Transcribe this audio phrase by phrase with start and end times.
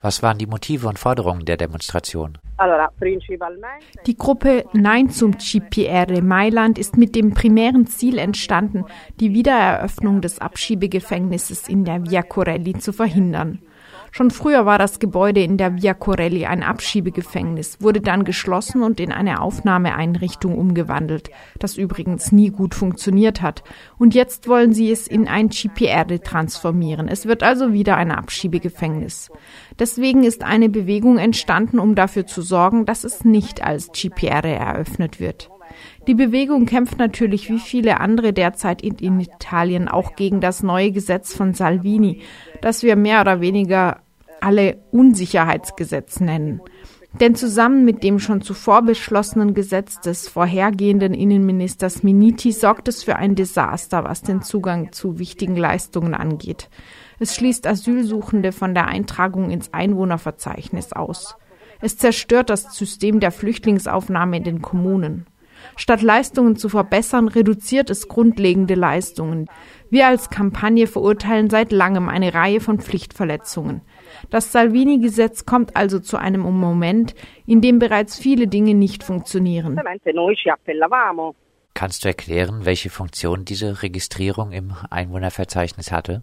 [0.00, 2.38] Was waren die Motive und Forderungen der Demonstration?
[4.06, 8.84] Die Gruppe Nein zum GPR Mailand ist mit dem primären Ziel entstanden,
[9.18, 13.60] die Wiedereröffnung des Abschiebegefängnisses in der Via Corelli zu verhindern.
[14.10, 19.00] Schon früher war das Gebäude in der Via Corelli ein Abschiebegefängnis, wurde dann geschlossen und
[19.00, 23.62] in eine Aufnahmeeinrichtung umgewandelt, das übrigens nie gut funktioniert hat.
[23.98, 27.08] Und jetzt wollen sie es in ein GPR transformieren.
[27.08, 29.30] Es wird also wieder ein Abschiebegefängnis.
[29.78, 35.20] Deswegen ist eine Bewegung entstanden, um dafür zu sorgen, dass es nicht als GPR eröffnet
[35.20, 35.50] wird.
[36.06, 41.34] Die Bewegung kämpft natürlich wie viele andere derzeit in, Italien auch gegen das neue Gesetz
[41.34, 42.22] von Salvini,
[42.60, 44.00] das wir mehr oder weniger
[44.40, 46.60] alle Unsicherheitsgesetz nennen.
[47.20, 53.16] Denn zusammen mit dem schon zuvor beschlossenen Gesetz des vorhergehenden Innenministers Miniti sorgt es für
[53.16, 56.68] ein Desaster, was den Zugang zu wichtigen Leistungen angeht.
[57.18, 61.36] Es schließt Asylsuchende von der Eintragung ins Einwohnerverzeichnis aus.
[61.80, 65.26] Es zerstört das System der Flüchtlingsaufnahme in den Kommunen.
[65.76, 69.46] Statt Leistungen zu verbessern, reduziert es grundlegende Leistungen.
[69.90, 73.80] Wir als Kampagne verurteilen seit langem eine Reihe von Pflichtverletzungen.
[74.30, 77.14] Das Salvini-Gesetz kommt also zu einem Moment,
[77.46, 79.80] in dem bereits viele Dinge nicht funktionieren.
[81.74, 86.22] Kannst du erklären, welche Funktion diese Registrierung im Einwohnerverzeichnis hatte?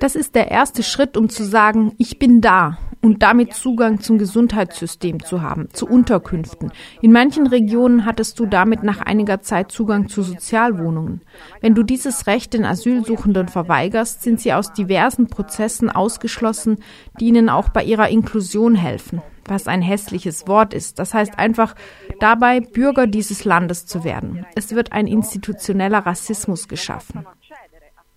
[0.00, 4.18] Das ist der erste Schritt, um zu sagen, ich bin da und damit Zugang zum
[4.18, 6.72] Gesundheitssystem zu haben, zu Unterkünften.
[7.02, 11.20] In manchen Regionen hattest du damit nach einiger Zeit Zugang zu Sozialwohnungen.
[11.60, 16.78] Wenn du dieses Recht den Asylsuchenden verweigerst, sind sie aus diversen Prozessen ausgeschlossen,
[17.20, 20.98] die ihnen auch bei ihrer Inklusion helfen was ein hässliches Wort ist.
[20.98, 21.74] Das heißt einfach
[22.20, 24.46] dabei, Bürger dieses Landes zu werden.
[24.54, 27.26] Es wird ein institutioneller Rassismus geschaffen.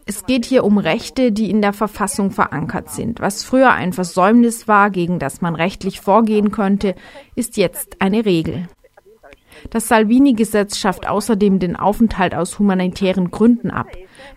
[0.09, 3.19] Es geht hier um Rechte, die in der Verfassung verankert sind.
[3.19, 6.95] Was früher ein Versäumnis war, gegen das man rechtlich vorgehen könnte,
[7.35, 8.69] ist jetzt eine Regel.
[9.69, 13.87] Das Salvini-Gesetz schafft außerdem den Aufenthalt aus humanitären Gründen ab.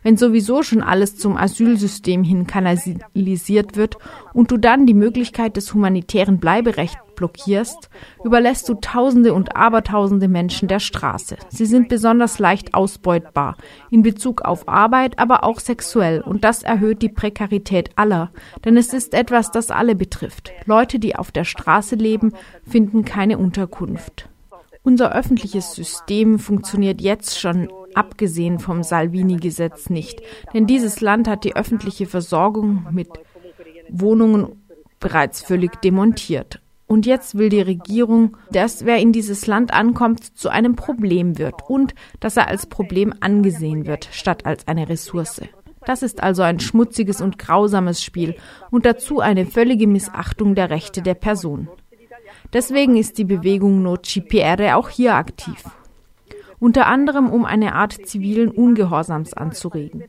[0.02, 3.96] Wenn sowieso schon alles zum Asylsystem hin kanalisiert wird
[4.32, 7.90] und du dann die Möglichkeit des humanitären Bleiberechts blockierst,
[8.24, 11.36] überlässt du Tausende und Abertausende Menschen der Straße.
[11.50, 13.58] Sie sind besonders leicht ausbeutbar
[13.90, 18.30] in Bezug auf Arbeit, aber auch sexuell und das erhöht die Prekarität aller,
[18.64, 20.50] denn es ist etwas, das alle betrifft.
[20.64, 22.32] Leute, die auf der Straße leben,
[22.66, 24.30] finden keine Unterkunft.
[24.82, 30.22] Unser öffentliches System funktioniert jetzt schon abgesehen vom Salvini-Gesetz nicht,
[30.54, 33.08] denn dieses Land hat die öffentliche Versorgung mit
[33.90, 34.62] Wohnungen
[34.98, 36.60] bereits völlig demontiert.
[36.86, 41.54] Und jetzt will die Regierung, dass wer in dieses Land ankommt, zu einem Problem wird
[41.68, 45.42] und dass er als Problem angesehen wird, statt als eine Ressource.
[45.86, 48.34] Das ist also ein schmutziges und grausames Spiel
[48.70, 51.68] und dazu eine völlige Missachtung der Rechte der Person.
[52.52, 55.64] Deswegen ist die Bewegung No GPR auch hier aktiv.
[56.58, 60.04] Unter anderem, um eine Art zivilen Ungehorsams anzuregen.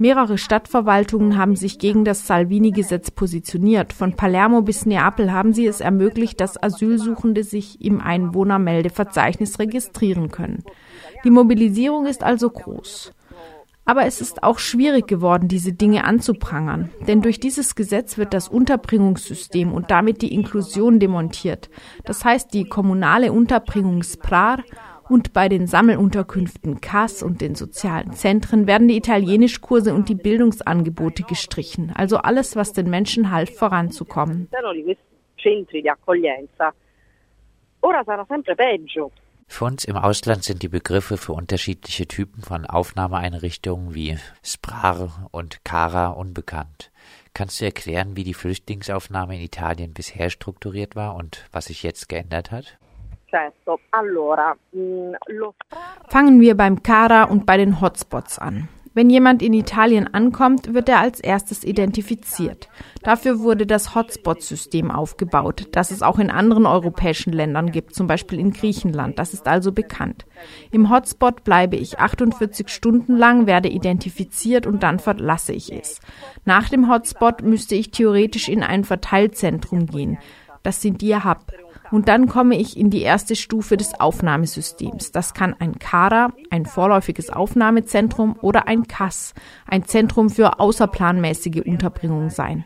[0.00, 3.92] Mehrere Stadtverwaltungen haben sich gegen das Salvini-Gesetz positioniert.
[3.92, 10.62] Von Palermo bis Neapel haben sie es ermöglicht, dass Asylsuchende sich im Einwohnermeldeverzeichnis registrieren können.
[11.24, 13.12] Die Mobilisierung ist also groß.
[13.88, 16.90] Aber es ist auch schwierig geworden, diese Dinge anzuprangern.
[17.06, 21.70] Denn durch dieses Gesetz wird das Unterbringungssystem und damit die Inklusion demontiert.
[22.04, 24.62] Das heißt, die kommunale Unterbringungsprar
[25.08, 31.22] und bei den Sammelunterkünften CAS und den sozialen Zentren werden die Italienischkurse und die Bildungsangebote
[31.22, 31.90] gestrichen.
[31.94, 34.48] Also alles, was den Menschen half, voranzukommen.
[39.48, 45.64] Für uns im Ausland sind die Begriffe für unterschiedliche Typen von Aufnahmeeinrichtungen wie Sprar und
[45.64, 46.92] Cara unbekannt.
[47.34, 52.08] Kannst du erklären, wie die Flüchtlingsaufnahme in Italien bisher strukturiert war und was sich jetzt
[52.08, 52.78] geändert hat?
[54.72, 55.14] Mm,
[56.08, 58.68] Fangen wir beim Cara und bei den Hotspots an.
[58.94, 62.68] Wenn jemand in Italien ankommt, wird er als erstes identifiziert.
[63.02, 68.38] Dafür wurde das Hotspot-System aufgebaut, das es auch in anderen europäischen Ländern gibt, zum Beispiel
[68.38, 69.18] in Griechenland.
[69.18, 70.26] Das ist also bekannt.
[70.70, 76.00] Im Hotspot bleibe ich 48 Stunden lang, werde identifiziert und dann verlasse ich es.
[76.44, 80.18] Nach dem Hotspot müsste ich theoretisch in ein Verteilzentrum gehen.
[80.62, 81.52] Das sind die Hub.
[81.90, 85.12] Und dann komme ich in die erste Stufe des Aufnahmesystems.
[85.12, 89.34] Das kann ein CARA, ein vorläufiges Aufnahmezentrum oder ein CAS,
[89.66, 92.64] ein Zentrum für außerplanmäßige Unterbringung sein.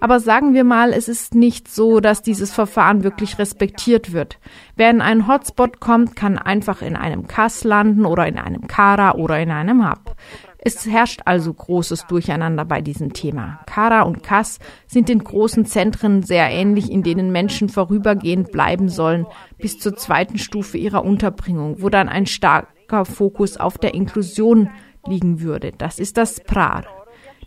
[0.00, 4.38] Aber sagen wir mal, es ist nicht so, dass dieses Verfahren wirklich respektiert wird.
[4.76, 9.16] Wer in einen Hotspot kommt, kann einfach in einem CAS landen oder in einem CARA
[9.16, 10.14] oder in einem Hub.
[10.60, 13.60] Es herrscht also großes Durcheinander bei diesem Thema.
[13.66, 14.58] Kara und Kass
[14.88, 19.26] sind in großen Zentren sehr ähnlich, in denen Menschen vorübergehend bleiben sollen,
[19.56, 24.68] bis zur zweiten Stufe ihrer Unterbringung, wo dann ein starker Fokus auf der Inklusion
[25.06, 25.72] liegen würde.
[25.78, 26.84] Das ist das PRAR.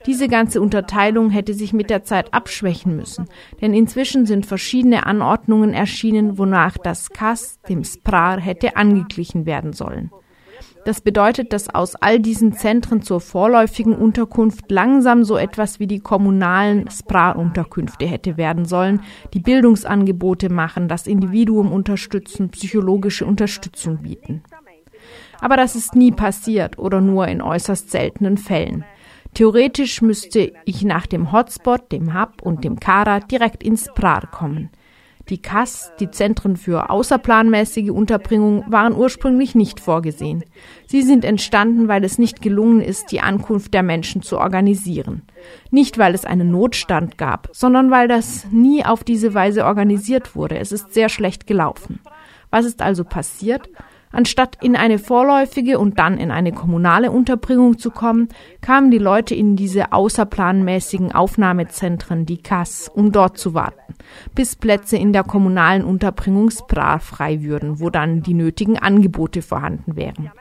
[0.07, 3.27] Diese ganze Unterteilung hätte sich mit der Zeit abschwächen müssen,
[3.61, 10.11] denn inzwischen sind verschiedene Anordnungen erschienen, wonach das KAS dem SPRAR hätte angeglichen werden sollen.
[10.85, 15.99] Das bedeutet, dass aus all diesen Zentren zur vorläufigen Unterkunft langsam so etwas wie die
[15.99, 19.01] kommunalen SPRAR-Unterkünfte hätte werden sollen,
[19.33, 24.43] die Bildungsangebote machen, das Individuum unterstützen, psychologische Unterstützung bieten.
[25.39, 28.83] Aber das ist nie passiert oder nur in äußerst seltenen Fällen.
[29.33, 34.69] Theoretisch müsste ich nach dem Hotspot, dem Hub und dem Kara direkt ins Prar kommen.
[35.31, 40.43] Die KAS, die Zentren für außerplanmäßige Unterbringung, waren ursprünglich nicht vorgesehen.
[40.87, 45.21] Sie sind entstanden, weil es nicht gelungen ist, die Ankunft der Menschen zu organisieren.
[45.69, 50.57] Nicht, weil es einen Notstand gab, sondern weil das nie auf diese Weise organisiert wurde.
[50.57, 52.01] Es ist sehr schlecht gelaufen.
[52.49, 53.69] Was ist also passiert?
[54.11, 58.27] Anstatt in eine vorläufige und dann in eine kommunale Unterbringung zu kommen,
[58.59, 63.95] kamen die Leute in diese außerplanmäßigen Aufnahmezentren, die KAS, um dort zu warten,
[64.35, 69.95] bis Plätze in der kommunalen Unterbringung SPRA frei würden, wo dann die nötigen Angebote vorhanden
[69.95, 70.31] wären.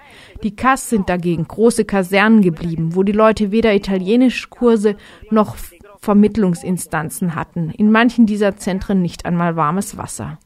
[0.43, 4.97] Die KAS sind dagegen große Kasernen geblieben, wo die Leute weder Italienischkurse
[5.31, 5.57] noch
[6.01, 10.39] Vermittlungsinstanzen hatten, in manchen dieser Zentren nicht einmal warmes Wasser.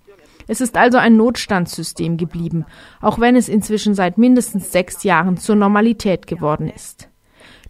[0.46, 2.64] Es ist also ein Notstandssystem geblieben,
[3.00, 7.08] auch wenn es inzwischen seit mindestens sechs Jahren zur Normalität geworden ist.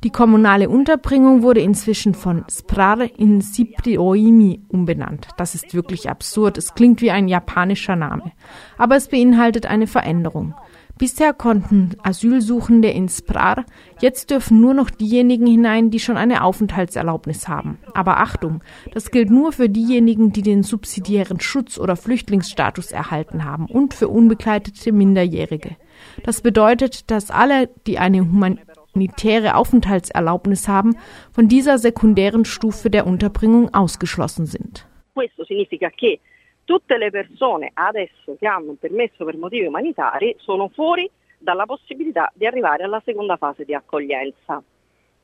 [0.04, 5.28] Die kommunale Unterbringung wurde inzwischen von Sprar in Siprioimi umbenannt.
[5.38, 6.58] Das ist wirklich absurd.
[6.58, 8.32] Es klingt wie ein japanischer Name.
[8.76, 10.54] Aber es beinhaltet eine Veränderung.
[10.96, 13.64] Bisher konnten Asylsuchende in Sprar,
[14.00, 17.78] jetzt dürfen nur noch diejenigen hinein, die schon eine Aufenthaltserlaubnis haben.
[17.94, 18.62] Aber Achtung,
[18.92, 24.06] das gilt nur für diejenigen, die den subsidiären Schutz oder Flüchtlingsstatus erhalten haben und für
[24.06, 25.76] unbegleitete Minderjährige.
[26.22, 30.96] Das bedeutet, dass alle, die eine humanitäre Aufenthaltserlaubnis haben,
[31.32, 34.86] von dieser sekundären Stufe der Unterbringung ausgeschlossen sind.
[35.14, 36.20] Questo significa che
[36.64, 42.30] tutte le persone adesso che hanno un permesso per motivi umanitari sono fuori dalla possibilità
[42.34, 44.62] di arrivare alla seconda fase di accoglienza,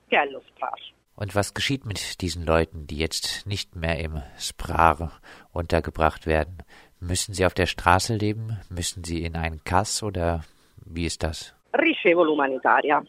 [0.07, 0.79] che è lo SPRAR.
[1.15, 5.11] Und was geschieht mit diesen Leuten, die jetzt nicht mehr im SPRAR
[5.51, 6.57] untergebracht werden?
[6.99, 8.59] Müssen sie auf der Straße leben?
[8.69, 10.43] Müssen sie in einen Kass oder
[10.85, 11.53] wie ist das?
[11.73, 13.03] Ricevo l'umanitaria.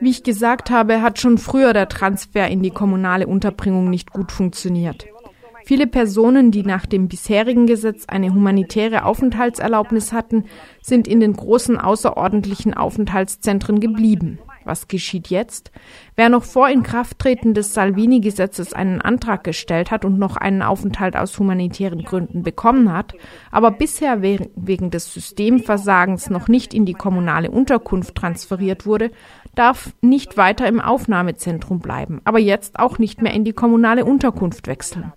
[0.00, 4.32] Wie ich gesagt habe, hat schon früher der Transfer in die kommunale Unterbringung nicht gut
[4.32, 5.06] funktioniert.
[5.68, 10.44] Viele Personen, die nach dem bisherigen Gesetz eine humanitäre Aufenthaltserlaubnis hatten,
[10.80, 14.38] sind in den großen außerordentlichen Aufenthaltszentren geblieben.
[14.62, 15.72] Was geschieht jetzt?
[16.14, 21.36] Wer noch vor Inkrafttreten des Salvini-Gesetzes einen Antrag gestellt hat und noch einen Aufenthalt aus
[21.36, 23.14] humanitären Gründen bekommen hat,
[23.50, 29.10] aber bisher wegen des Systemversagens noch nicht in die kommunale Unterkunft transferiert wurde,
[29.56, 34.68] darf nicht weiter im Aufnahmezentrum bleiben, aber jetzt auch nicht mehr in die kommunale Unterkunft
[34.68, 35.12] wechseln.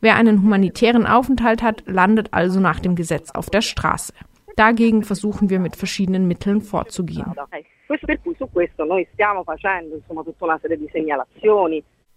[0.00, 4.12] Wer einen humanitären Aufenthalt hat, landet also nach dem Gesetz auf der Straße.
[4.56, 7.32] Dagegen versuchen wir mit verschiedenen Mitteln vorzugehen.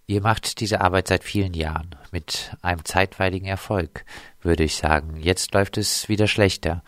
[0.08, 4.04] Ihr macht diese Arbeit seit vielen Jahren mit einem zeitweiligen Erfolg,
[4.42, 5.18] würde ich sagen.
[5.20, 6.84] Jetzt läuft es wieder schlechter.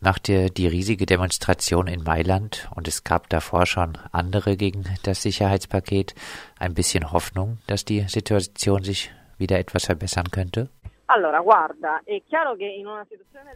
[0.00, 5.22] Macht ihr die riesige Demonstration in Mailand und es gab davor schon andere gegen das
[5.22, 6.14] Sicherheitspaket
[6.58, 10.70] ein bisschen Hoffnung, dass die Situation sich wieder etwas verbessern könnte?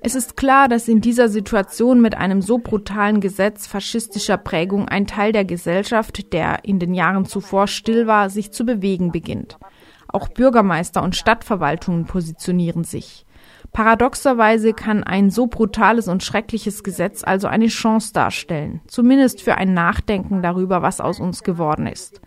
[0.01, 5.07] Es ist klar, dass in dieser Situation mit einem so brutalen Gesetz faschistischer Prägung ein
[5.07, 9.59] Teil der Gesellschaft, der in den Jahren zuvor still war, sich zu bewegen beginnt.
[10.09, 13.27] Auch Bürgermeister und Stadtverwaltungen positionieren sich.
[13.73, 19.75] Paradoxerweise kann ein so brutales und schreckliches Gesetz also eine Chance darstellen, zumindest für ein
[19.75, 22.21] Nachdenken darüber, was aus uns geworden ist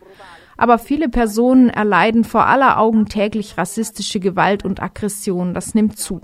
[0.57, 5.53] aber viele Personen erleiden vor aller Augen täglich rassistische Gewalt und Aggression.
[5.53, 6.21] Das nimmt zu.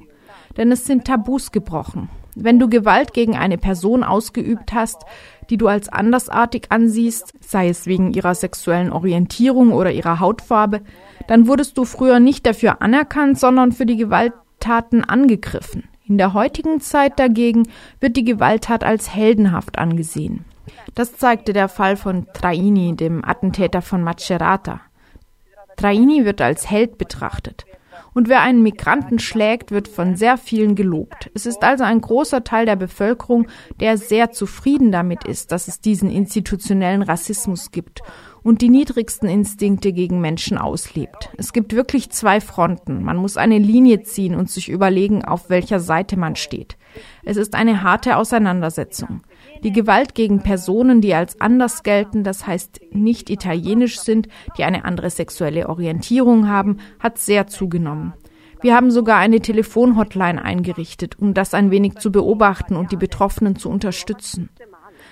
[0.57, 2.09] Denn es sind Tabus gebrochen.
[2.35, 5.03] Wenn du Gewalt gegen eine Person ausgeübt hast,
[5.49, 10.81] die du als andersartig ansiehst, sei es wegen ihrer sexuellen Orientierung oder ihrer Hautfarbe,
[11.27, 15.83] dann wurdest du früher nicht dafür anerkannt, sondern für die Gewalttaten angegriffen.
[16.07, 17.67] In der heutigen Zeit dagegen
[17.99, 20.45] wird die Gewalttat als heldenhaft angesehen.
[20.95, 24.81] Das zeigte der Fall von Traini, dem Attentäter von Macerata.
[25.77, 27.65] Traini wird als Held betrachtet.
[28.13, 31.31] Und wer einen Migranten schlägt, wird von sehr vielen gelobt.
[31.33, 33.47] Es ist also ein großer Teil der Bevölkerung,
[33.79, 38.01] der sehr zufrieden damit ist, dass es diesen institutionellen Rassismus gibt
[38.43, 41.29] und die niedrigsten Instinkte gegen Menschen auslebt.
[41.37, 43.03] Es gibt wirklich zwei Fronten.
[43.03, 46.77] Man muss eine Linie ziehen und sich überlegen, auf welcher Seite man steht.
[47.23, 49.21] Es ist eine harte Auseinandersetzung.
[49.63, 54.85] Die Gewalt gegen Personen, die als anders gelten, das heißt nicht italienisch sind, die eine
[54.85, 58.13] andere sexuelle Orientierung haben, hat sehr zugenommen.
[58.61, 63.55] Wir haben sogar eine Telefonhotline eingerichtet, um das ein wenig zu beobachten und die Betroffenen
[63.55, 64.49] zu unterstützen.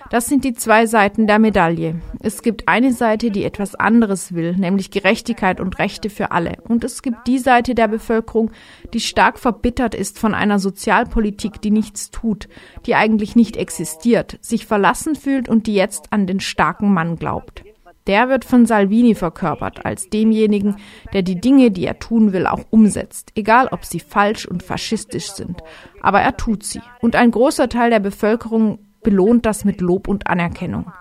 [0.10, 2.02] Das sind die zwei Seiten der Medaille.
[2.20, 6.58] Es gibt eine Seite, die etwas anderes will, nämlich Gerechtigkeit und Rechte für alle.
[6.68, 8.50] Und es gibt die Seite der Bevölkerung,
[8.94, 12.50] die stark verbittert ist von einer Sozialpolitik, die nichts tut,
[12.88, 17.64] die eigentlich nicht existiert, sich verlassen fühlt und die jetzt an den starken Mann glaubt.
[18.08, 20.78] Der wird von Salvini verkörpert als demjenigen,
[21.14, 25.34] der die Dinge, die er tun will, auch umsetzt, egal ob sie falsch und faschistisch
[25.34, 25.62] sind.
[26.02, 26.82] Aber er tut sie.
[27.02, 30.92] Und ein großer Teil der Bevölkerung belohnt das mit Lob und Anerkennung.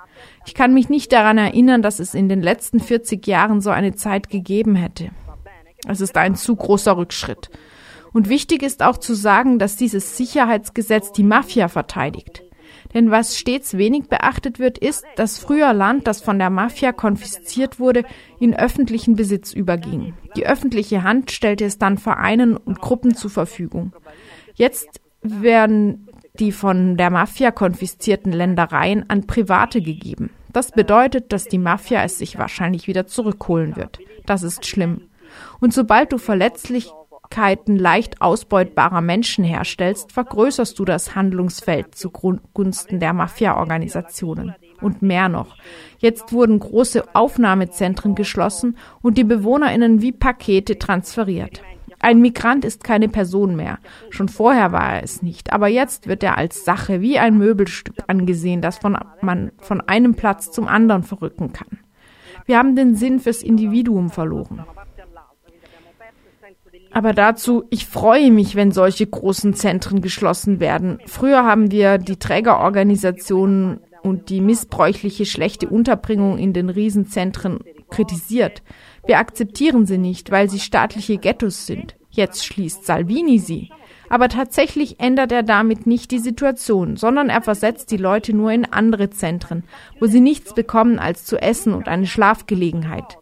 [0.46, 3.94] Ich kann mich nicht daran erinnern, dass es in den letzten 40 Jahren so eine
[3.94, 5.10] Zeit gegeben hätte.
[5.86, 7.50] Es ist ein zu großer Rückschritt.
[8.12, 12.42] Und wichtig ist auch zu sagen, dass dieses Sicherheitsgesetz die Mafia verteidigt.
[12.94, 17.78] Denn was stets wenig beachtet wird, ist, dass früher Land, das von der Mafia konfisziert
[17.78, 18.04] wurde,
[18.40, 20.14] in öffentlichen Besitz überging.
[20.36, 23.92] Die öffentliche Hand stellte es dann Vereinen und Gruppen zur Verfügung.
[24.54, 26.07] Jetzt werden
[26.38, 30.30] die von der Mafia konfiszierten Ländereien an Private gegeben.
[30.52, 33.98] Das bedeutet, dass die Mafia es sich wahrscheinlich wieder zurückholen wird.
[34.26, 35.02] Das ist schlimm.
[35.60, 44.54] Und sobald du Verletzlichkeiten leicht ausbeutbarer Menschen herstellst, vergrößerst du das Handlungsfeld zugunsten der Mafia-Organisationen.
[44.80, 45.56] Und mehr noch.
[45.98, 51.62] Jetzt wurden große Aufnahmezentren geschlossen und die BewohnerInnen wie Pakete transferiert.
[52.00, 53.78] Ein Migrant ist keine Person mehr.
[54.10, 55.52] Schon vorher war er es nicht.
[55.52, 60.14] Aber jetzt wird er als Sache wie ein Möbelstück angesehen, das von, man von einem
[60.14, 61.80] Platz zum anderen verrücken kann.
[62.46, 64.64] Wir haben den Sinn fürs Individuum verloren.
[66.90, 70.98] Aber dazu, ich freue mich, wenn solche großen Zentren geschlossen werden.
[71.06, 78.62] Früher haben wir die Trägerorganisationen und die missbräuchliche schlechte Unterbringung in den Riesenzentren kritisiert.
[79.08, 81.96] Wir akzeptieren sie nicht, weil sie staatliche Ghettos sind.
[82.10, 83.70] Jetzt schließt Salvini sie.
[84.10, 88.66] Aber tatsächlich ändert er damit nicht die Situation, sondern er versetzt die Leute nur in
[88.66, 89.64] andere Zentren,
[89.98, 93.16] wo sie nichts bekommen als zu essen und eine Schlafgelegenheit.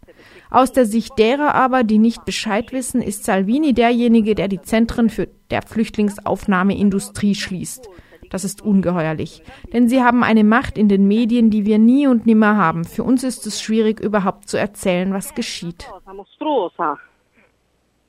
[0.51, 5.09] Aus der Sicht derer aber, die nicht Bescheid wissen, ist Salvini derjenige, der die Zentren
[5.09, 7.89] für der Flüchtlingsaufnahmeindustrie schließt.
[8.37, 9.43] Das ist ungeheuerlich.
[9.73, 12.85] Denn sie haben eine Macht in den Medien, die wir nie und nimmer haben.
[12.85, 15.91] Für uns ist es schwierig, überhaupt zu erzählen, was geschieht.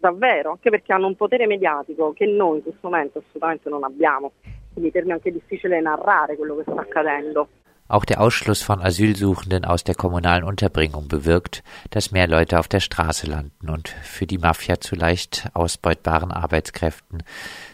[0.01, 4.33] Davvero, anche perché hanno un potere mediatico che noi in questo momento assolutamente non abbiamo.
[4.73, 7.47] Quindi per me è anche difficile narrare quello che sta accadendo.
[7.89, 12.81] Auch der Ausschluss von Asylsuchenden aus der kommunalen Unterbringung bewirkt, dass mehr Leute auf der
[12.81, 17.23] Straße landen und für die Mafia zu leicht ausbeutbaren Arbeitskräften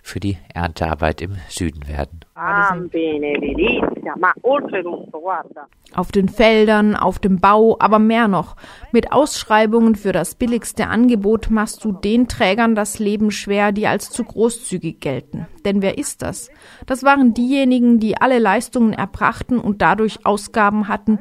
[0.03, 2.19] für die Erntearbeit im Süden werden.
[5.93, 8.55] Auf den Feldern, auf dem Bau, aber mehr noch.
[8.91, 14.09] Mit Ausschreibungen für das billigste Angebot machst du den Trägern das Leben schwer, die als
[14.09, 15.45] zu großzügig gelten.
[15.63, 16.49] Denn wer ist das?
[16.87, 21.19] Das waren diejenigen, die alle Leistungen erbrachten und dadurch Ausgaben hatten,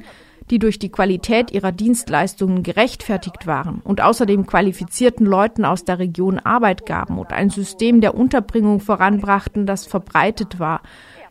[0.50, 6.38] die durch die Qualität ihrer Dienstleistungen gerechtfertigt waren und außerdem qualifizierten Leuten aus der Region
[6.38, 10.82] Arbeit gaben und ein System der Unterbringung voranbrachten, das verbreitet war,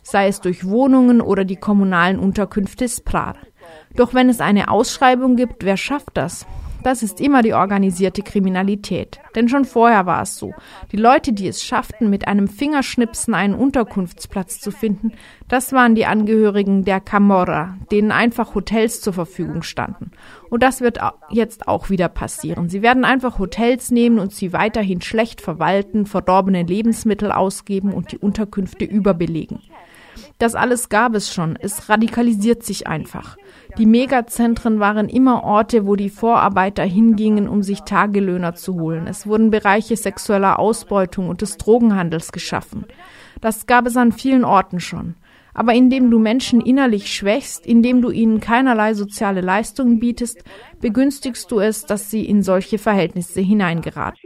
[0.03, 3.35] sei es durch Wohnungen oder die kommunalen Unterkünfte Sprar.
[3.95, 6.45] Doch wenn es eine Ausschreibung gibt, wer schafft das?
[6.83, 9.19] Das ist immer die organisierte Kriminalität.
[9.35, 10.53] Denn schon vorher war es so.
[10.91, 15.11] Die Leute, die es schafften, mit einem Fingerschnipsen einen Unterkunftsplatz zu finden,
[15.47, 20.11] das waren die Angehörigen der Camorra, denen einfach Hotels zur Verfügung standen.
[20.50, 22.69] Und das wird jetzt auch wieder passieren.
[22.69, 28.17] Sie werden einfach Hotels nehmen und sie weiterhin schlecht verwalten, verdorbene Lebensmittel ausgeben und die
[28.17, 29.61] Unterkünfte überbelegen.
[30.41, 31.55] Das alles gab es schon.
[31.62, 33.38] Es radikalisiert sich einfach.
[33.77, 39.05] Die Megazentren waren immer Orte, wo die Vorarbeiter hingingen, um sich Tagelöhner zu holen.
[39.05, 42.88] Es wurden Bereiche sexueller Ausbeutung und des Drogenhandels geschaffen.
[43.39, 45.13] Das gab es an vielen Orten schon.
[45.53, 50.43] Aber indem du Menschen innerlich schwächst, indem du ihnen keinerlei soziale Leistungen bietest,
[50.79, 54.17] begünstigst du es, dass sie in solche Verhältnisse hineingeraten.